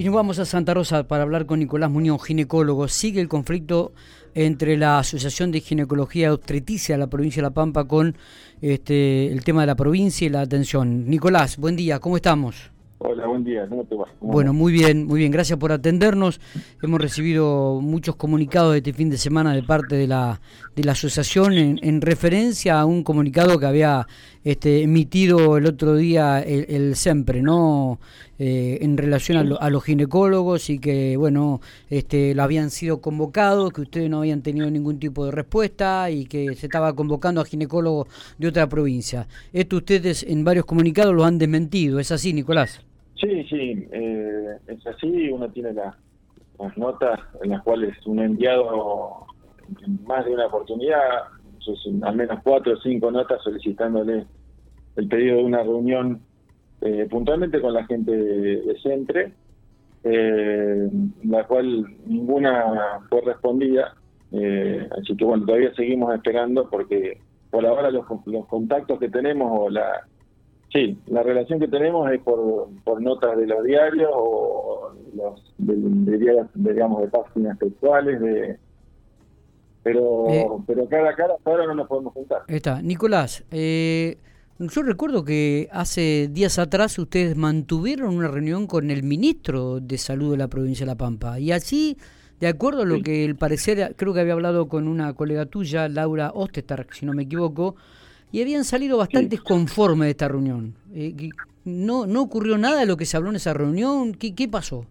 [0.00, 2.88] Y nos vamos a Santa Rosa para hablar con Nicolás Muñoz, ginecólogo.
[2.88, 3.92] Sigue el conflicto
[4.34, 8.16] entre la Asociación de Ginecología Obstetricia de la provincia de La Pampa con
[8.62, 11.06] este, el tema de la provincia y la atención.
[11.06, 12.70] Nicolás, buen día, ¿cómo estamos?
[13.02, 14.06] Hola, buen día, ¿cómo te va?
[14.20, 16.38] bueno, muy bien, muy bien, gracias por atendernos.
[16.82, 20.42] Hemos recibido muchos comunicados este fin de semana de parte de la,
[20.76, 24.06] de la asociación en, referencia a un comunicado que había
[24.44, 27.98] este, emitido el otro día el, el SEMPRE, ¿no?
[28.42, 33.82] Eh, en relación a, los ginecólogos y que, bueno, este, lo habían sido convocados, que
[33.82, 38.08] ustedes no habían tenido ningún tipo de respuesta y que se estaba convocando a ginecólogos
[38.38, 39.26] de otra provincia.
[39.52, 42.82] Esto ustedes en varios comunicados lo han desmentido, ¿es así, Nicolás?
[43.20, 45.28] Sí, sí, eh, es así.
[45.28, 45.94] Uno tiene las
[46.78, 49.26] notas en las cuales un enviado
[49.84, 51.24] en más de una oportunidad,
[52.02, 54.26] al menos cuatro o cinco notas solicitándole
[54.96, 56.20] el pedido de una reunión
[56.80, 59.32] eh, puntualmente con la gente de, Centre,
[60.04, 60.88] eh,
[61.24, 63.94] la cual ninguna fue respondida.
[64.32, 69.50] Eh, así que bueno, todavía seguimos esperando porque por ahora los, los contactos que tenemos
[69.52, 70.06] o la
[70.72, 76.38] Sí, la relación que tenemos es por, por notas de los diarios o los de,
[76.54, 78.56] digamos de páginas textuales de
[79.82, 82.42] pero eh, pero cara a cara ahora no nos podemos juntar.
[82.48, 84.18] Está, Nicolás, eh,
[84.58, 90.32] yo recuerdo que hace días atrás ustedes mantuvieron una reunión con el ministro de Salud
[90.32, 91.96] de la provincia de La Pampa y así
[92.40, 95.88] de acuerdo a lo que el parecer, creo que había hablado con una colega tuya,
[95.88, 97.76] Laura Ostetar, si no me equivoco,
[98.32, 100.74] y habían salido bastante conformes de esta reunión.
[100.94, 101.30] Eh,
[101.64, 104.14] no, ¿No ocurrió nada de lo que se habló en esa reunión?
[104.14, 104.86] ¿Qué, qué pasó?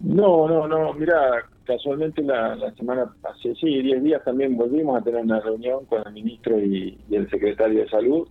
[0.00, 0.92] No, no, no.
[0.94, 5.84] Mira, casualmente la, la semana, hace sí, 10 días también volvimos a tener una reunión
[5.86, 8.28] con el ministro y, el secretario de Salud,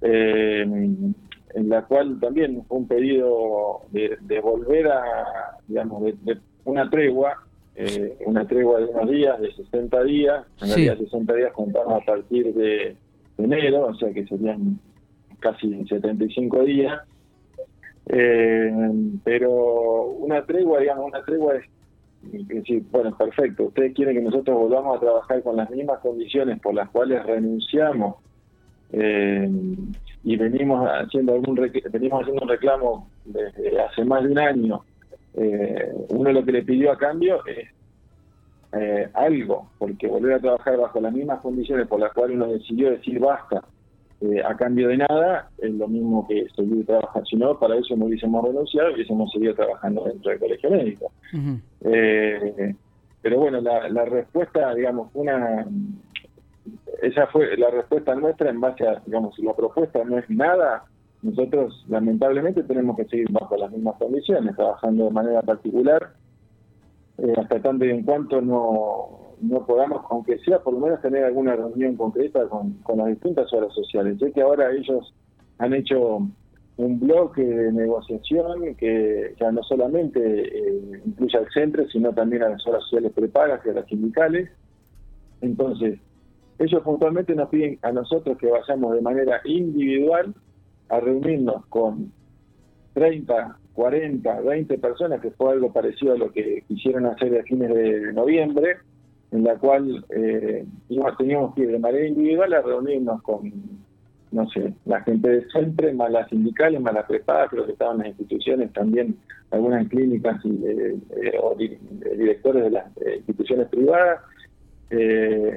[0.00, 7.36] eh, en la cual también fue un pedido de, volver a, digamos, de, una tregua,
[7.76, 12.04] eh, una tregua de unos días, de 60 días, en realidad 60 días contamos a
[12.04, 12.96] partir de
[13.38, 14.78] enero, o sea que serían
[15.40, 17.00] casi 75 días.
[18.08, 18.70] Eh,
[19.24, 24.96] pero una tregua, digamos, una tregua es decir, bueno, perfecto, ustedes quieren que nosotros volvamos
[24.96, 28.16] a trabajar con las mismas condiciones por las cuales renunciamos
[28.92, 29.48] eh,
[30.24, 31.54] y venimos haciendo algún
[31.90, 34.84] venimos haciendo un reclamo desde hace más de un año.
[35.34, 37.68] Eh, uno lo que le pidió a cambio es
[39.14, 43.18] algo, porque volver a trabajar bajo las mismas condiciones por las cuales uno decidió decir
[43.18, 43.62] basta
[44.32, 47.26] eh, a cambio de nada, es lo mismo que seguir trabajando.
[47.26, 51.12] Si no, para eso no hubiésemos renunciado y hubiésemos seguido trabajando dentro del colegio médico.
[51.82, 52.74] Eh,
[53.22, 55.66] pero bueno, la, la respuesta, digamos, una
[57.02, 60.84] esa fue la respuesta nuestra en base a, digamos, si la propuesta no es nada,
[61.22, 66.12] nosotros lamentablemente tenemos que seguir bajo las mismas condiciones, trabajando de manera particular,
[67.18, 71.24] eh, hasta tanto y en cuanto no no podamos, aunque sea por lo menos tener
[71.24, 74.18] alguna reunión concreta con, las distintas obras sociales.
[74.18, 75.14] Sé que ahora ellos
[75.58, 76.26] han hecho
[76.78, 82.50] un bloque de negociación que ya no solamente eh, incluye al centro, sino también a
[82.50, 84.50] las obras sociales prepagas y a las sindicales.
[85.40, 85.98] Entonces,
[86.58, 90.34] ellos puntualmente nos piden a nosotros que vayamos de manera individual
[90.88, 92.12] a reunirnos con
[92.94, 97.74] 30, 40, 20 personas, que fue algo parecido a lo que quisieron hacer a fines
[97.74, 98.78] de noviembre,
[99.36, 100.64] en la cual eh,
[101.18, 103.52] teníamos que ir de manera individual a reunirnos con,
[104.32, 107.98] no sé, la gente de siempre, más las sindicales, más las preparadas, creo que estaban
[107.98, 109.16] las instituciones también,
[109.50, 112.86] algunas clínicas y, eh, eh, o directores de las
[113.18, 114.20] instituciones privadas.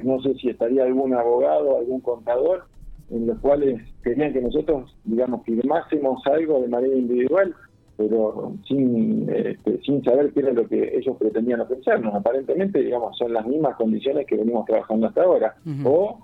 [0.04, 2.66] no sé si estaría algún abogado, algún contador,
[3.12, 7.56] en los cuales querían que nosotros, digamos, firmásemos algo de manera individual
[8.00, 12.16] pero sin este, sin saber qué era lo que ellos pretendían ofrecernos.
[12.16, 15.56] Aparentemente, digamos, son las mismas condiciones que venimos trabajando hasta ahora.
[15.84, 16.18] O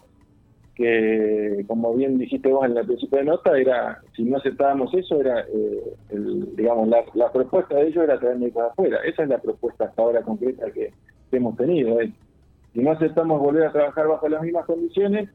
[0.73, 5.19] que, como bien dijiste vos en la principio de nota, era si no aceptábamos eso,
[5.19, 5.95] era, eh,
[6.55, 8.97] digamos, la, propuesta de ellos era traer médicos de afuera.
[9.05, 10.93] Esa es la propuesta hasta ahora concreta que,
[11.33, 11.97] hemos tenido.
[12.73, 15.29] si no aceptamos volver a trabajar bajo las mismas condiciones,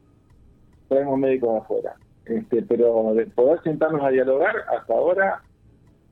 [0.87, 1.95] traemos médicos de afuera.
[2.25, 5.43] Este, pero de poder sentarnos a dialogar, hasta ahora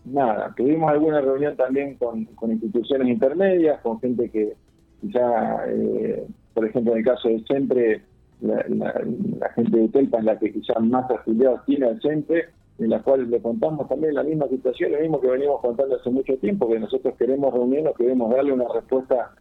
[0.06, 4.54] nada, tuvimos alguna reunión también con, instituciones intermedias, con gente que
[5.02, 8.02] quizá, eh, por ejemplo, en el caso de siempre,
[8.42, 12.50] la, gente de Telpa es la que quizá más afiliados tiene al CENTRE,
[12.80, 16.10] en la cual le contamos también la misma situación, lo mismo que venimos contando hace
[16.10, 19.32] mucho tiempo, que nosotros queremos reunirnos, queremos darle una respuesta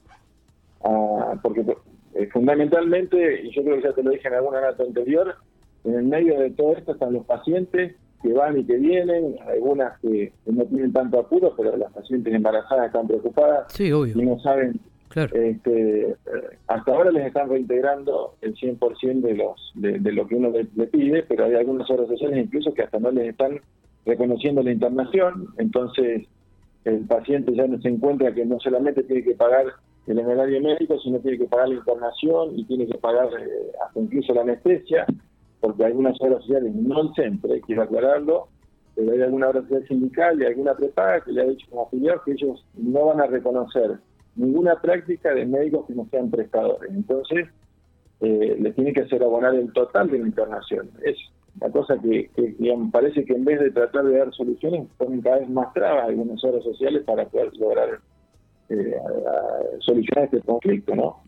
[0.82, 1.64] a, porque
[2.14, 5.36] eh, fundamentalmente, y yo creo que ya te lo dije en alguna nota anterior,
[5.84, 9.98] en el medio de todo esto están los pacientes, que van y que vienen, algunas
[10.00, 14.80] que, no tienen tanto apuro, pero las pacientes embarazadas están preocupadas y no saben.
[15.32, 16.14] Este,
[16.66, 21.22] hasta ahora les están reintegrando el 100% de, los, de, lo que uno le, pide,
[21.22, 23.58] pero hay algunas obras sociales incluso que hasta no les están
[24.04, 26.26] reconociendo la internación, entonces
[26.84, 29.66] el paciente ya no se encuentra que no solamente tiene que pagar
[30.06, 34.00] el honorario médico, sino tiene que pagar la internación y tiene que pagar eh, hasta
[34.00, 35.06] incluso la anestesia,
[35.60, 38.48] porque algunas obras sociales, no siempre, quiero aclararlo,
[38.94, 42.22] pero hay alguna obra social sindical y alguna prepaga que le ha dicho como afiliado
[42.24, 43.98] que ellos no van a reconocer
[44.36, 46.90] ninguna práctica de médicos que no sean prestadores.
[46.90, 47.48] Entonces,
[48.20, 50.90] eh, les tiene que hacer abonar el total de la internación.
[51.04, 51.16] Es
[51.60, 52.30] la cosa que,
[52.92, 56.42] parece que en vez de tratar de dar soluciones, ponen cada vez más trabas algunas
[56.44, 58.00] obras sociales para poder lograr
[58.68, 58.96] eh,
[59.80, 61.22] solucionar este conflicto, ¿no?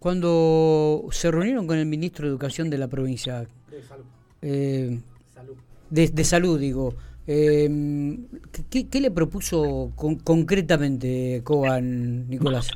[0.00, 4.04] Cuando se reunieron con el ministro de Educación de la provincia, de salud,
[4.40, 4.98] eh,
[5.90, 6.94] De, salud digo,
[7.26, 7.68] eh,
[8.70, 9.92] ¿qué, le propuso
[10.24, 12.70] concretamente Coban, Nicolás?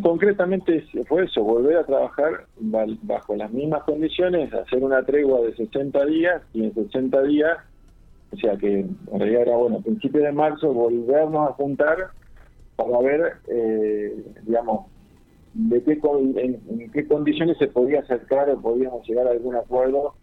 [0.00, 2.46] Concretamente fue eso, volver a trabajar
[3.02, 7.58] bajo las mismas condiciones, hacer una tregua de 60 días y en 60 días,
[8.32, 12.10] o sea que en realidad era bueno, a principios de marzo, volvernos a juntar
[12.76, 14.86] para ver, eh, digamos,
[15.58, 16.00] de qué
[16.36, 20.14] en, qué condiciones se podía acercar o podíamos llegar a algún acuerdo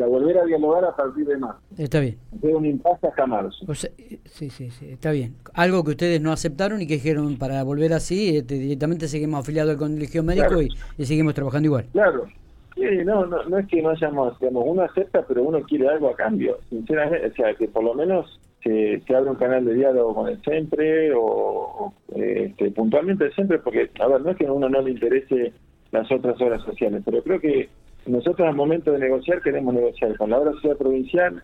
[0.00, 1.60] a volver a dialogar a partir de marzo.
[1.76, 2.16] Está bien.
[2.36, 3.66] Hacer un impasse hasta marzo.
[3.74, 5.34] sí, sí, sí, está bien.
[5.52, 9.72] Algo que ustedes no aceptaron y que dijeron para volver así, este, directamente seguimos afiliados
[9.72, 11.86] al colegio médico y, seguimos trabajando igual.
[11.92, 12.26] Claro.
[12.74, 16.08] Sí, no, no, no es que no hayamos, digamos, uno acepta, pero uno quiere algo
[16.08, 16.58] a cambio.
[16.70, 20.40] Sinceramente, o sea, que por lo menos se, abre un canal de diálogo con el
[20.42, 24.92] CENPRE o, este, puntualmente el porque, a ver, no es que a uno no le
[24.92, 25.52] interese
[25.90, 27.68] las otras obras sociales, pero creo que
[28.06, 31.42] nosotros al momento de negociar queremos negociar con la obra social provincial,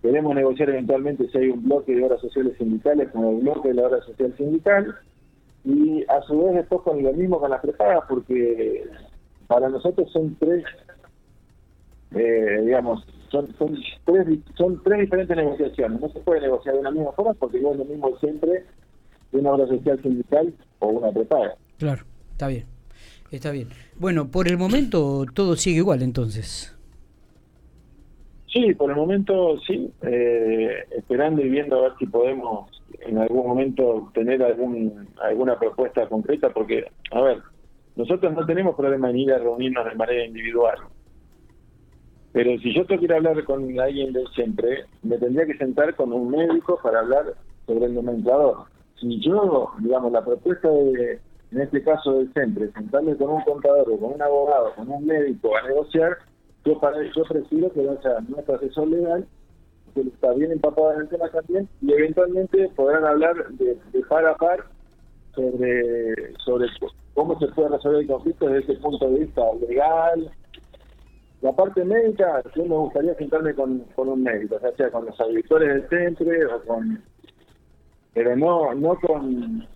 [0.00, 3.74] queremos negociar eventualmente si hay un bloque de obras sociales sindicales con el bloque de
[3.74, 4.94] la obra social sindical
[5.64, 8.84] y a su vez después con lo mismo con las prepagas porque
[9.46, 10.64] para nosotros son tres,
[12.14, 16.00] eh, digamos, son, son, tres, son tres diferentes negociaciones.
[16.00, 18.64] No se puede negociar de una misma forma porque no es lo mismo siempre
[19.32, 21.54] de una obra social sindical o una prepaga.
[21.78, 22.66] Claro, está bien.
[23.32, 23.68] Está bien.
[23.96, 26.76] Bueno, por el momento todo sigue igual entonces.
[28.52, 32.70] Sí, por el momento sí, eh, esperando y viendo a ver si podemos
[33.00, 37.38] en algún momento tener algún, alguna propuesta concreta, porque, a ver,
[37.96, 40.76] nosotros no tenemos problema en ir a reunirnos de manera individual.
[42.32, 46.30] Pero si yo quiero hablar con alguien de siempre, me tendría que sentar con un
[46.30, 47.34] médico para hablar
[47.66, 48.66] sobre el nomenclador.
[49.00, 51.20] Si yo, digamos, la propuesta de
[51.52, 55.04] en este caso del CENTRE, sentarme con un contador o con un abogado, con un
[55.04, 56.16] médico a negociar,
[56.64, 59.26] yo para yo prefiero que vaya nuestro asesor legal,
[59.94, 63.76] que está bien empapado en el tema también, y eventualmente podrán hablar de,
[64.08, 64.64] par a par
[65.34, 66.68] sobre, sobre
[67.12, 70.30] cómo se puede resolver el conflicto desde ese punto de vista legal.
[71.42, 75.20] La parte médica, yo me gustaría sentarme con, con un médico, o sea, con los
[75.20, 77.02] auditores del CENTRE o con...
[78.14, 79.66] Pero no, no con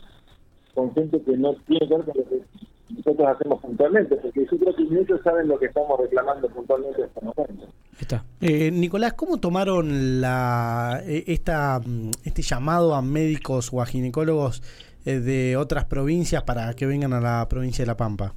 [0.76, 2.42] con gente que no tiene que ver con lo que
[2.90, 7.08] nosotros hacemos puntualmente, porque yo creo que muchos saben lo que estamos reclamando puntualmente en
[7.08, 7.66] este momento.
[7.98, 8.24] Está.
[8.42, 11.80] Eh, Nicolás, ¿cómo tomaron la eh, esta
[12.24, 14.62] este llamado a médicos o a ginecólogos
[15.06, 18.34] eh, de otras provincias para que vengan a la provincia de La Pampa?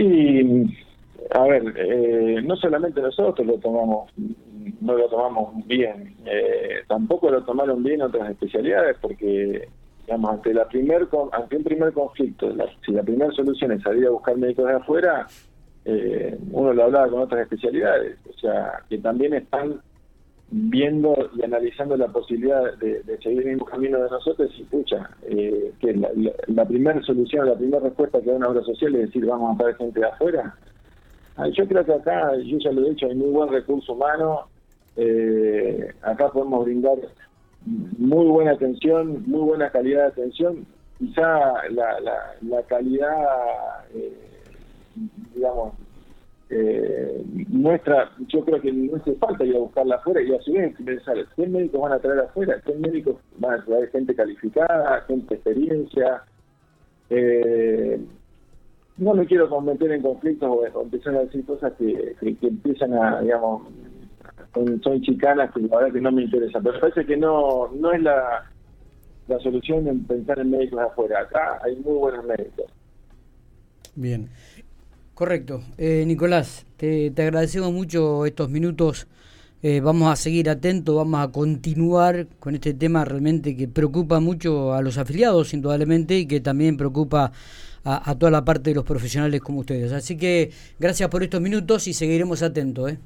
[0.00, 0.78] Y,
[1.30, 4.10] a ver, eh, no solamente nosotros lo tomamos,
[4.80, 9.68] no lo tomamos bien, eh, tampoco lo tomaron bien otras especialidades porque,
[10.06, 12.50] digamos, ante la primer ante un primer conflicto,
[12.84, 15.26] si la primera solución es salir a buscar médicos de afuera,
[15.84, 19.80] eh, uno lo hablaba con otras especialidades, o sea, que también están
[20.50, 25.72] viendo y analizando la posibilidad de, seguir el mismo camino de nosotros y escucha eh,
[25.80, 25.94] que
[26.48, 29.58] la, primera solución, la primera respuesta que da una obra social es decir vamos a
[29.58, 30.54] traer gente de afuera.
[31.36, 34.48] Ah, yo creo que acá, yo ya lo he dicho, hay muy buen recurso humano,
[34.96, 36.98] eh, acá podemos brindar
[37.64, 40.66] muy buena atención, muy buena calidad de atención.
[40.98, 42.00] Quizá la,
[42.42, 44.12] la, calidad, eh,
[45.34, 45.74] digamos,
[46.50, 50.52] eh, nuestra, yo creo que no hace falta ir a buscarla afuera y a su
[50.52, 52.60] vez pensar, ¿qué médicos van a traer afuera?
[52.66, 56.22] ¿Qué médicos van a traer gente calificada, gente experiencia?
[57.08, 58.00] Eh,
[58.96, 63.20] no me quiero meter en conflictos o empezar a decir cosas que, que empiezan a,
[63.20, 63.62] digamos,
[64.52, 66.60] son, chicanas que la verdad que no me interesa.
[66.60, 68.50] Pero parece que no no es la,
[69.28, 71.20] la solución en pensar en médicos afuera.
[71.20, 72.66] Acá hay muy buenos médicos.
[73.94, 74.28] Bien.
[75.20, 75.60] Correcto.
[75.76, 79.06] Eh, Nicolás, te, agradecemos mucho estos minutos.
[79.62, 84.72] Eh, vamos a seguir atentos, vamos a continuar con este tema realmente que preocupa mucho
[84.72, 87.32] a los afiliados, indudablemente, y que también preocupa
[87.84, 89.92] a, toda la parte de los profesionales como ustedes.
[89.92, 92.92] Así que gracias por estos minutos y seguiremos atentos.
[92.92, 92.98] ¿eh?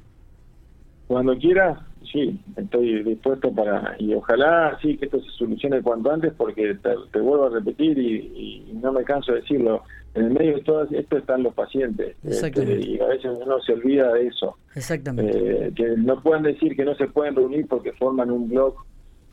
[1.07, 1.79] Cuando quieras,
[2.09, 6.77] sí, estoy dispuesto para, y ojalá sí que esto se solucione cuanto antes, porque
[7.11, 9.83] te, vuelvo a repetir y, no me canso de decirlo,
[10.15, 13.73] en el medio de todo esto están los pacientes, este, y a veces uno se
[13.73, 14.57] olvida de eso.
[14.75, 15.67] Exactamente.
[15.67, 18.75] Eh, que no puedan decir que no se pueden reunir porque forman un blog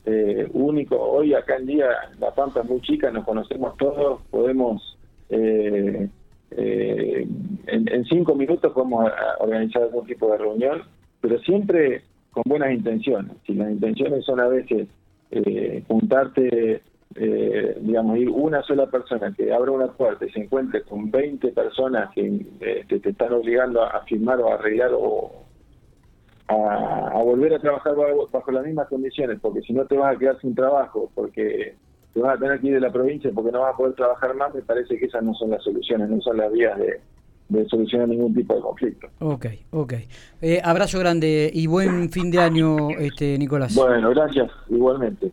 [0.04, 0.96] eh, único.
[1.00, 1.86] Hoy acá en día
[2.18, 4.98] la Pampa es muy chica, nos conocemos todos, podemos...
[5.30, 6.08] Eh,
[6.54, 10.82] en, en cinco minutos podemos organizar algún tipo de reunión,
[11.22, 13.32] pero siempre con buenas intenciones.
[13.46, 14.88] Si las intenciones son a veces
[15.30, 16.82] eh, juntarte,
[17.16, 21.48] eh, digamos, ir una sola persona que abra una puerta y se encuentre con 20
[21.52, 25.44] personas que, eh, te están obligando a, firmar o a arreglar o
[26.48, 27.94] a, volver a trabajar
[28.32, 31.76] bajo, las mismas condiciones, porque si no te vas a quedar sin trabajo, porque
[32.12, 34.34] te vas a tener que ir de la provincia porque no vas a poder trabajar
[34.34, 37.00] más, me parece que esas no son las soluciones, no son las vías de,
[37.52, 39.06] de solucionar ningún tipo de conflicto.
[39.20, 39.94] Ok, ok.
[40.40, 43.74] Eh, abrazo grande y buen fin de año, este Nicolás.
[43.74, 45.30] Bueno, gracias, igualmente.